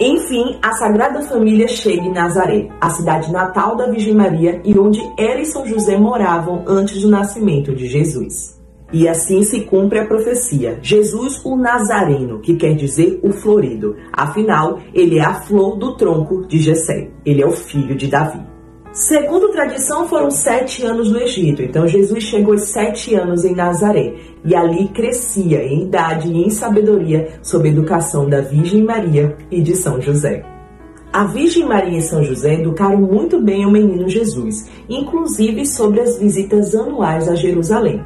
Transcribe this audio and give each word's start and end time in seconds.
Enfim, 0.00 0.56
a 0.62 0.74
Sagrada 0.74 1.22
Família 1.22 1.66
chega 1.66 2.02
em 2.02 2.12
Nazaré, 2.12 2.68
a 2.80 2.88
cidade 2.88 3.32
natal 3.32 3.74
da 3.74 3.90
Virgem 3.90 4.14
Maria 4.14 4.60
e 4.64 4.78
onde 4.78 5.00
ela 5.18 5.40
e 5.40 5.46
São 5.46 5.66
José 5.66 5.98
moravam 5.98 6.62
antes 6.68 7.02
do 7.02 7.08
nascimento 7.08 7.74
de 7.74 7.88
Jesus. 7.88 8.56
E 8.92 9.08
assim 9.08 9.42
se 9.42 9.62
cumpre 9.62 9.98
a 9.98 10.06
profecia: 10.06 10.78
Jesus 10.80 11.44
o 11.44 11.56
Nazareno, 11.56 12.38
que 12.38 12.54
quer 12.54 12.74
dizer 12.74 13.18
o 13.24 13.32
florido. 13.32 13.96
Afinal, 14.12 14.78
ele 14.94 15.18
é 15.18 15.24
a 15.24 15.34
flor 15.34 15.76
do 15.76 15.96
tronco 15.96 16.46
de 16.46 16.58
Jessé. 16.58 17.10
Ele 17.26 17.42
é 17.42 17.46
o 17.46 17.50
filho 17.50 17.96
de 17.96 18.06
Davi. 18.06 18.40
Segundo 18.92 19.52
tradição, 19.52 20.08
foram 20.08 20.30
sete 20.30 20.84
anos 20.84 21.10
no 21.10 21.20
Egito. 21.20 21.62
Então, 21.62 21.86
Jesus 21.86 22.24
chegou 22.24 22.54
aos 22.54 22.62
sete 22.62 23.14
anos 23.14 23.44
em 23.44 23.54
Nazaré 23.54 24.14
e 24.44 24.54
ali 24.54 24.88
crescia 24.88 25.62
em 25.62 25.84
idade 25.84 26.28
e 26.28 26.44
em 26.44 26.50
sabedoria 26.50 27.38
sob 27.42 27.68
a 27.68 27.72
educação 27.72 28.28
da 28.28 28.40
Virgem 28.40 28.82
Maria 28.82 29.36
e 29.50 29.60
de 29.60 29.76
São 29.76 30.00
José. 30.00 30.42
A 31.12 31.24
Virgem 31.24 31.66
Maria 31.66 31.98
e 31.98 32.02
São 32.02 32.22
José 32.24 32.54
educaram 32.54 33.00
muito 33.00 33.40
bem 33.40 33.64
o 33.66 33.70
menino 33.70 34.08
Jesus, 34.08 34.68
inclusive 34.88 35.66
sobre 35.66 36.00
as 36.00 36.18
visitas 36.18 36.74
anuais 36.74 37.28
a 37.28 37.34
Jerusalém. 37.34 38.02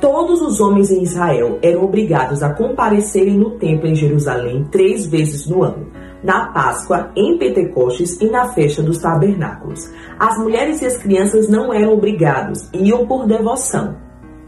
Todos 0.00 0.40
os 0.40 0.60
homens 0.60 0.90
em 0.90 1.02
Israel 1.02 1.58
eram 1.62 1.84
obrigados 1.84 2.42
a 2.42 2.50
comparecerem 2.54 3.36
no 3.36 3.50
templo 3.52 3.86
em 3.86 3.94
Jerusalém 3.94 4.66
três 4.70 5.06
vezes 5.06 5.46
no 5.46 5.62
ano 5.62 5.86
na 6.22 6.46
Páscoa, 6.46 7.10
em 7.16 7.38
Pentecostes 7.38 8.20
e 8.20 8.26
na 8.28 8.48
festa 8.48 8.82
dos 8.82 8.98
tabernáculos. 8.98 9.90
As 10.18 10.38
mulheres 10.38 10.82
e 10.82 10.86
as 10.86 10.96
crianças 10.96 11.48
não 11.48 11.72
eram 11.72 11.94
obrigados, 11.94 12.68
iam 12.72 13.06
por 13.06 13.26
devoção. 13.26 13.96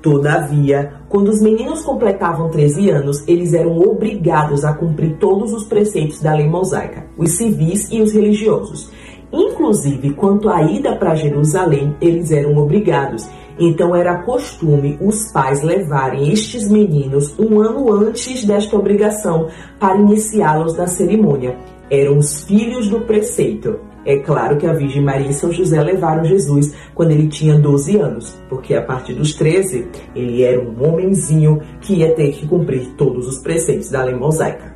Todavia, 0.03 0.95
quando 1.09 1.29
os 1.29 1.41
meninos 1.41 1.85
completavam 1.85 2.51
13 2.51 2.91
anos, 2.91 3.27
eles 3.29 3.55
eram 3.55 3.79
obrigados 3.79 4.65
a 4.65 4.73
cumprir 4.73 5.17
todos 5.19 5.53
os 5.53 5.65
preceitos 5.65 6.21
da 6.21 6.35
lei 6.35 6.49
mosaica, 6.49 7.07
os 7.17 7.37
civis 7.37 7.89
e 7.91 8.03
os 8.03 8.13
religiosos. 8.13 8.91
Inclusive, 9.33 10.13
quanto 10.15 10.49
à 10.49 10.61
ida 10.63 10.97
para 10.97 11.15
Jerusalém, 11.15 11.97
eles 12.01 12.33
eram 12.33 12.57
obrigados 12.57 13.29
então 13.65 13.95
era 13.95 14.23
costume 14.23 14.99
os 15.01 15.31
pais 15.31 15.63
levarem 15.63 16.33
estes 16.33 16.69
meninos 16.69 17.39
um 17.39 17.61
ano 17.61 17.93
antes 17.93 18.45
desta 18.45 18.77
obrigação 18.77 19.49
para 19.79 19.99
iniciá-los 19.99 20.77
na 20.77 20.87
cerimônia. 20.87 21.57
Eram 21.91 22.19
os 22.19 22.43
filhos 22.45 22.89
do 22.89 23.03
preceito. 23.03 23.79
É 24.05 24.19
claro 24.19 24.57
que 24.57 24.67
a 24.67 24.73
Virgem 24.73 25.03
Maria 25.03 25.31
e 25.31 25.35
São 25.35 25.53
José 25.53 25.81
levaram 25.81 26.25
Jesus 26.25 26.75
quando 26.95 27.13
ele 27.13 27.29
tinha 27.29 27.57
12 27.59 27.99
anos, 27.99 28.43
porque 28.49 28.75
a 28.75 28.83
partir 28.83 29.15
dos 29.15 29.35
13 29.35 29.87
ele 30.15 30.43
era 30.43 30.61
um 30.61 30.83
homenzinho 30.83 31.61
que 31.81 31.97
ia 31.97 32.13
ter 32.15 32.33
que 32.33 32.47
cumprir 32.49 32.95
todos 32.97 33.29
os 33.29 33.39
preceitos 33.39 33.91
da 33.91 34.03
lei 34.03 34.17
mosaica. 34.17 34.75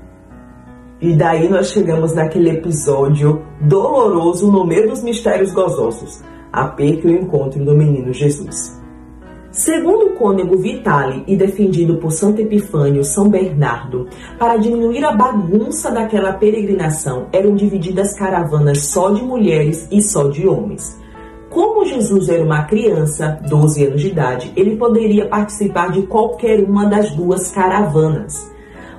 E 1.01 1.13
daí 1.15 1.49
nós 1.49 1.73
chegamos 1.73 2.15
naquele 2.15 2.51
episódio 2.51 3.43
doloroso 3.61 4.51
no 4.51 4.65
meio 4.65 4.89
dos 4.89 5.03
mistérios 5.03 5.53
gozosos 5.53 6.23
a 6.57 6.69
perca 6.69 7.07
e 7.07 7.15
o 7.15 7.23
encontro 7.23 7.63
do 7.63 7.77
menino 7.77 8.13
Jesus. 8.13 8.81
Segundo 9.53 10.07
o 10.07 10.11
cônego 10.15 10.59
Vitale 10.59 11.23
e 11.27 11.37
defendido 11.37 11.97
por 11.97 12.11
Santo 12.11 12.41
Epifânio 12.41 13.05
São 13.05 13.29
Bernardo, 13.29 14.07
para 14.39 14.57
diminuir 14.57 15.05
a 15.05 15.13
bagunça 15.13 15.91
daquela 15.91 16.33
peregrinação, 16.33 17.27
eram 17.33 17.55
divididas 17.55 18.15
caravanas 18.15 18.87
só 18.87 19.11
de 19.11 19.23
mulheres 19.23 19.87
e 19.91 20.03
só 20.03 20.29
de 20.29 20.47
homens. 20.47 20.99
Como 21.51 21.87
Jesus 21.87 22.29
era 22.29 22.45
uma 22.45 22.65
criança, 22.65 23.41
12 23.49 23.87
anos 23.87 24.03
de 24.03 24.09
idade, 24.09 24.53
ele 24.57 24.77
poderia 24.77 25.27
participar 25.27 25.91
de 25.91 26.03
qualquer 26.03 26.63
uma 26.63 26.85
das 26.87 27.11
duas 27.13 27.51
caravanas. 27.51 28.55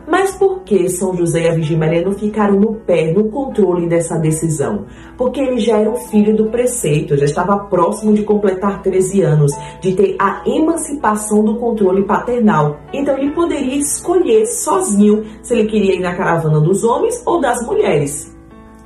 Mas 0.07 0.35
por 0.35 0.61
que 0.61 0.87
São 0.87 1.13
José 1.15 1.43
e 1.43 1.49
a 1.49 1.53
Virgem 1.53 1.77
Maria 1.77 2.01
não 2.01 2.13
ficaram 2.13 2.57
no 2.57 2.75
pé, 2.75 3.11
no 3.11 3.25
controle 3.25 3.87
dessa 3.87 4.17
decisão? 4.17 4.85
Porque 5.17 5.41
ele 5.41 5.59
já 5.59 5.79
era 5.79 5.89
o 5.89 5.97
filho 5.97 6.33
do 6.33 6.45
preceito, 6.45 7.17
já 7.17 7.25
estava 7.25 7.59
próximo 7.65 8.13
de 8.13 8.23
completar 8.23 8.81
13 8.81 9.21
anos, 9.21 9.51
de 9.81 9.93
ter 9.93 10.15
a 10.17 10.43
emancipação 10.45 11.43
do 11.43 11.57
controle 11.57 12.05
paternal. 12.05 12.79
Então 12.93 13.17
ele 13.17 13.31
poderia 13.31 13.75
escolher 13.75 14.45
sozinho 14.45 15.25
se 15.43 15.53
ele 15.53 15.67
queria 15.67 15.95
ir 15.95 15.99
na 15.99 16.15
caravana 16.15 16.61
dos 16.61 16.85
homens 16.85 17.21
ou 17.25 17.41
das 17.41 17.61
mulheres. 17.65 18.36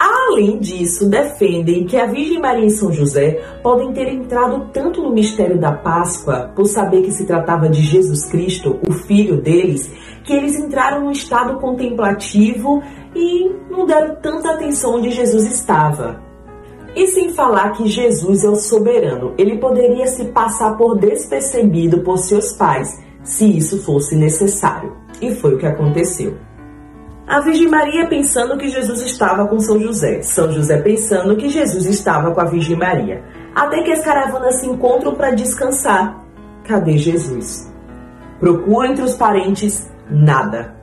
Além 0.03 0.57
disso, 0.57 1.07
defendem 1.07 1.85
que 1.85 1.95
a 1.95 2.07
Virgem 2.07 2.41
Maria 2.41 2.65
e 2.65 2.71
São 2.71 2.91
José 2.91 3.39
podem 3.61 3.93
ter 3.93 4.11
entrado 4.11 4.71
tanto 4.73 4.99
no 4.99 5.11
mistério 5.11 5.59
da 5.59 5.73
Páscoa, 5.73 6.51
por 6.55 6.65
saber 6.65 7.03
que 7.03 7.11
se 7.11 7.23
tratava 7.23 7.69
de 7.69 7.83
Jesus 7.83 8.25
Cristo, 8.25 8.79
o 8.89 8.91
filho 8.93 9.39
deles, 9.39 9.91
que 10.23 10.33
eles 10.33 10.57
entraram 10.57 11.01
num 11.03 11.11
estado 11.11 11.59
contemplativo 11.59 12.81
e 13.15 13.47
não 13.69 13.85
deram 13.85 14.15
tanta 14.15 14.53
atenção 14.53 14.95
onde 14.95 15.11
Jesus 15.11 15.45
estava. 15.45 16.19
E 16.95 17.05
sem 17.05 17.29
falar 17.29 17.73
que 17.73 17.85
Jesus 17.85 18.43
é 18.43 18.49
o 18.49 18.55
soberano, 18.55 19.35
ele 19.37 19.59
poderia 19.59 20.07
se 20.07 20.25
passar 20.29 20.77
por 20.77 20.97
despercebido 20.97 21.99
por 21.99 22.17
seus 22.17 22.53
pais, 22.53 22.99
se 23.23 23.55
isso 23.55 23.83
fosse 23.83 24.15
necessário. 24.15 24.95
E 25.21 25.29
foi 25.35 25.53
o 25.53 25.57
que 25.59 25.67
aconteceu. 25.67 26.37
A 27.31 27.39
Virgem 27.39 27.69
Maria 27.69 28.07
pensando 28.07 28.57
que 28.57 28.67
Jesus 28.67 29.01
estava 29.03 29.47
com 29.47 29.57
São 29.57 29.79
José, 29.79 30.21
São 30.21 30.51
José 30.51 30.81
pensando 30.81 31.37
que 31.37 31.47
Jesus 31.47 31.85
estava 31.85 32.31
com 32.31 32.41
a 32.41 32.43
Virgem 32.43 32.75
Maria. 32.75 33.23
Até 33.55 33.83
que 33.83 33.91
as 33.93 34.03
caravanas 34.03 34.59
se 34.59 34.67
encontram 34.67 35.15
para 35.15 35.31
descansar. 35.31 36.25
Cadê 36.65 36.97
Jesus? 36.97 37.71
Procura 38.37 38.89
entre 38.89 39.05
os 39.05 39.15
parentes, 39.15 39.89
nada. 40.09 40.75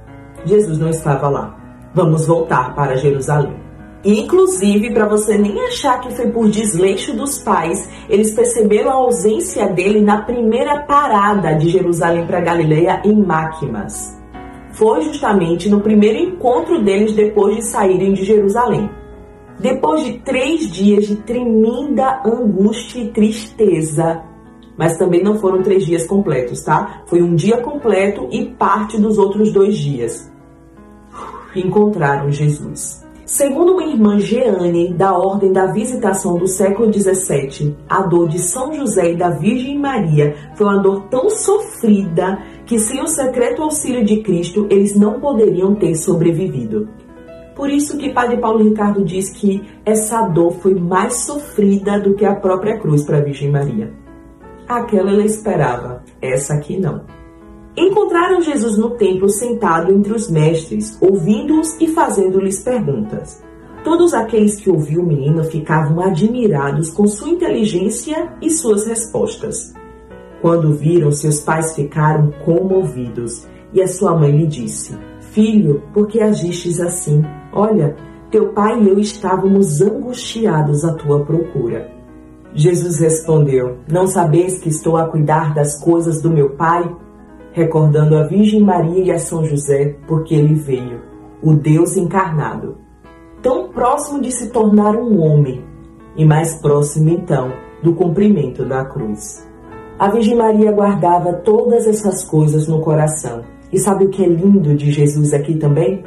Jesus 0.47 0.78
não 0.78 0.88
estava 0.88 1.28
lá. 1.28 1.54
Vamos 1.92 2.26
voltar 2.26 2.75
para 2.75 2.97
Jerusalém. 2.97 3.60
Inclusive, 4.03 4.94
para 4.94 5.06
você 5.06 5.36
nem 5.36 5.66
achar 5.66 6.00
que 6.00 6.15
foi 6.15 6.30
por 6.30 6.48
desleixo 6.48 7.15
dos 7.15 7.36
pais, 7.36 7.86
eles 8.09 8.30
perceberam 8.30 8.91
a 8.91 8.94
ausência 8.94 9.69
dele 9.69 10.00
na 10.00 10.22
primeira 10.22 10.80
parada 10.84 11.53
de 11.56 11.69
Jerusalém 11.69 12.26
para 12.26 12.41
Galileia 12.41 13.03
em 13.04 13.22
Máquimas 13.22 14.18
foi 14.78 15.03
justamente 15.03 15.69
no 15.69 15.81
primeiro 15.81 16.19
encontro 16.19 16.83
deles 16.84 17.12
depois 17.12 17.56
de 17.56 17.66
saírem 17.66 18.12
de 18.12 18.25
Jerusalém. 18.25 18.89
Depois 19.59 20.05
de 20.05 20.21
três 20.21 20.71
dias 20.71 21.09
de 21.09 21.16
tremenda 21.16 22.22
angústia 22.25 23.00
e 23.00 23.09
tristeza, 23.09 24.22
mas 24.77 24.97
também 24.97 25.21
não 25.21 25.37
foram 25.37 25.65
três 25.65 25.84
dias 25.84 26.06
completos, 26.06 26.62
tá? 26.62 27.03
Foi 27.06 27.21
um 27.21 27.34
dia 27.34 27.56
completo 27.61 28.28
e 28.31 28.47
parte 28.47 28.97
dos 29.00 29.19
outros 29.19 29.53
dois 29.53 29.77
dias. 29.77 30.33
Encontraram 31.56 32.31
Jesus. 32.31 33.05
Segundo 33.28 33.72
uma 33.75 33.84
irmã 33.84 34.19
Jeane, 34.19 34.94
da 34.94 35.12
Ordem 35.12 35.53
da 35.53 35.66
Visitação 35.66 36.39
do 36.39 36.47
século 36.47 36.91
XVII, 36.91 37.77
a 37.87 38.00
dor 38.00 38.27
de 38.27 38.39
São 38.39 38.72
José 38.72 39.12
e 39.12 39.16
da 39.19 39.28
Virgem 39.28 39.78
Maria 39.78 40.34
foi 40.55 40.66
uma 40.66 40.78
dor 40.78 41.09
tão 41.11 41.28
sofrida 41.28 42.39
que, 42.65 42.78
sem 42.78 43.03
o 43.03 43.06
secreto 43.06 43.62
auxílio 43.62 44.03
de 44.03 44.22
Cristo, 44.22 44.66
eles 44.71 44.97
não 44.97 45.21
poderiam 45.21 45.75
ter 45.75 45.94
sobrevivido. 45.94 46.89
Por 47.55 47.69
isso 47.69 47.99
que 47.99 48.15
Padre 48.15 48.39
Paulo 48.39 48.65
Ricardo 48.65 49.05
diz 49.05 49.28
que 49.28 49.62
essa 49.84 50.22
dor 50.22 50.53
foi 50.62 50.75
mais 50.75 51.27
sofrida 51.27 52.00
do 52.00 52.15
que 52.15 52.25
a 52.25 52.34
própria 52.34 52.78
cruz 52.78 53.05
para 53.05 53.19
a 53.19 53.22
Virgem 53.22 53.50
Maria. 53.50 53.93
Aquela 54.66 55.10
ela 55.10 55.22
esperava, 55.22 56.03
essa 56.22 56.55
aqui 56.55 56.78
não. 56.78 57.05
Encontraram 57.78 58.43
Jesus 58.43 58.77
no 58.77 58.91
templo 58.91 59.28
sentado 59.28 59.93
entre 59.93 60.12
os 60.12 60.28
mestres, 60.28 60.99
ouvindo-os 61.00 61.81
e 61.81 61.87
fazendo-lhes 61.87 62.59
perguntas. 62.59 63.41
Todos 63.84 64.12
aqueles 64.12 64.56
que 64.56 64.69
ouviam 64.69 65.05
o 65.05 65.06
menino 65.06 65.44
ficavam 65.44 66.00
admirados 66.00 66.91
com 66.91 67.06
sua 67.06 67.28
inteligência 67.28 68.33
e 68.43 68.50
suas 68.50 68.84
respostas. 68.84 69.72
Quando 70.43 70.72
viram, 70.72 71.12
seus 71.12 71.39
pais 71.39 71.77
ficaram 71.77 72.33
comovidos 72.44 73.47
e 73.72 73.81
a 73.81 73.87
sua 73.87 74.16
mãe 74.16 74.33
lhe 74.33 74.49
disse: 74.49 74.99
Filho, 75.31 75.81
por 75.95 76.09
que 76.09 76.21
agistes 76.21 76.81
assim? 76.81 77.22
Olha, 77.53 77.95
teu 78.28 78.48
pai 78.48 78.83
e 78.83 78.89
eu 78.89 78.98
estávamos 78.98 79.80
angustiados 79.80 80.84
à 80.84 80.95
tua 80.95 81.25
procura. 81.25 81.89
Jesus 82.53 82.98
respondeu: 82.98 83.78
Não 83.89 84.09
sabeis 84.09 84.59
que 84.59 84.69
estou 84.69 84.97
a 84.97 85.07
cuidar 85.07 85.54
das 85.54 85.80
coisas 85.80 86.21
do 86.21 86.28
meu 86.28 86.51
pai? 86.51 86.92
Recordando 87.59 88.16
a 88.16 88.22
Virgem 88.22 88.63
Maria 88.63 89.05
e 89.05 89.10
a 89.10 89.19
São 89.19 89.45
José, 89.45 89.97
porque 90.07 90.34
ele 90.34 90.55
veio, 90.55 91.03
o 91.43 91.55
Deus 91.55 91.97
encarnado, 91.97 92.78
tão 93.43 93.69
próximo 93.69 94.21
de 94.21 94.31
se 94.31 94.51
tornar 94.51 94.95
um 94.97 95.21
homem, 95.21 95.65
e 96.16 96.25
mais 96.25 96.55
próximo 96.60 97.10
então 97.10 97.53
do 97.83 97.95
cumprimento 97.95 98.65
da 98.65 98.84
cruz. 98.84 99.47
A 99.99 100.09
Virgem 100.09 100.37
Maria 100.37 100.71
guardava 100.71 101.33
todas 101.33 101.87
essas 101.87 102.25
coisas 102.25 102.69
no 102.69 102.81
coração. 102.81 103.43
E 103.72 103.78
sabe 103.78 104.07
o 104.07 104.11
que 104.11 104.25
é 104.25 104.28
lindo 104.28 104.75
de 104.75 104.91
Jesus 104.93 105.34
aqui 105.34 105.57
também? 105.57 106.04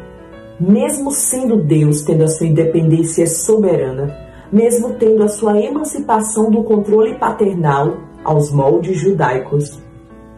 Mesmo 0.60 1.12
sendo 1.12 1.58
Deus, 1.58 2.02
tendo 2.02 2.24
a 2.24 2.28
sua 2.28 2.48
independência 2.48 3.28
soberana, 3.28 4.16
mesmo 4.52 4.94
tendo 4.94 5.24
a 5.24 5.28
sua 5.28 5.60
emancipação 5.60 6.50
do 6.50 6.64
controle 6.64 7.16
paternal 7.16 7.98
aos 8.24 8.52
moldes 8.52 8.98
judaicos, 8.98 9.82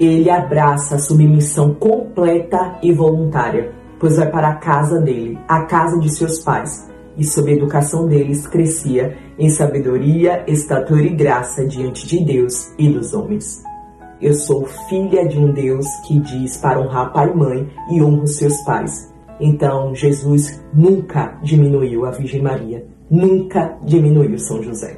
ele 0.05 0.29
abraça 0.29 0.95
a 0.95 0.99
submissão 0.99 1.73
completa 1.73 2.77
e 2.81 2.91
voluntária, 2.91 3.71
pois 3.99 4.17
vai 4.17 4.29
para 4.29 4.49
a 4.49 4.55
casa 4.55 4.99
dele, 4.99 5.37
a 5.47 5.61
casa 5.63 5.99
de 5.99 6.09
seus 6.09 6.39
pais, 6.39 6.89
e 7.17 7.23
sob 7.23 7.51
a 7.51 7.55
educação 7.55 8.07
deles 8.07 8.47
crescia 8.47 9.17
em 9.37 9.49
sabedoria, 9.49 10.43
estatura 10.47 11.03
e 11.03 11.15
graça 11.15 11.65
diante 11.65 12.07
de 12.07 12.23
Deus 12.23 12.73
e 12.77 12.89
dos 12.89 13.13
homens. 13.13 13.63
Eu 14.21 14.33
sou 14.33 14.65
filha 14.87 15.27
de 15.27 15.37
um 15.37 15.51
Deus 15.51 15.85
que 16.07 16.19
diz 16.19 16.57
para 16.57 16.79
honrar 16.79 17.11
pai 17.11 17.29
e 17.29 17.35
mãe 17.35 17.69
e 17.91 18.01
honra 18.01 18.23
os 18.23 18.37
seus 18.37 18.57
pais. 18.63 19.13
Então, 19.39 19.93
Jesus 19.93 20.63
nunca 20.73 21.37
diminuiu 21.43 22.05
a 22.05 22.11
Virgem 22.11 22.41
Maria, 22.41 22.85
nunca 23.09 23.77
diminuiu 23.83 24.37
São 24.37 24.61
José. 24.63 24.97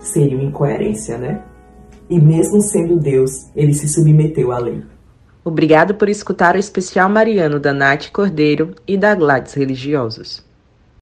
Seria 0.00 0.36
uma 0.36 0.48
incoerência, 0.48 1.16
né? 1.18 1.42
E 2.08 2.18
mesmo 2.18 2.60
sendo 2.60 2.96
Deus, 2.96 3.48
ele 3.54 3.74
se 3.74 3.88
submeteu 3.88 4.52
à 4.52 4.58
lei. 4.58 4.82
Obrigado 5.44 5.94
por 5.94 6.08
escutar 6.08 6.56
o 6.56 6.58
especial 6.58 7.08
mariano 7.08 7.58
da 7.60 7.72
Nath 7.72 8.10
Cordeiro 8.10 8.74
e 8.86 8.96
da 8.96 9.14
Gladys 9.14 9.54
Religiosos. 9.54 10.47